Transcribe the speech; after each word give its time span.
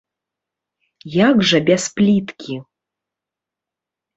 Як 1.27 1.35
жа 1.51 1.59
без 1.67 1.83
пліткі! 1.99 2.59